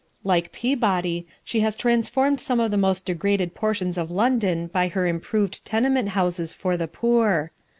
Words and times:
Like 0.23 0.51
Peabody, 0.51 1.27
she 1.43 1.59
has 1.59 1.75
transformed 1.75 2.41
some 2.41 2.59
of 2.59 2.71
the 2.71 2.75
most 2.75 3.05
degraded 3.05 3.53
portions 3.53 3.99
of 3.99 4.09
London 4.09 4.65
by 4.65 4.87
her 4.87 5.05
improved 5.05 5.63
tenement 5.63 6.09
houses 6.09 6.55
for 6.55 6.75
the 6.75 6.87
poor. 6.87 7.51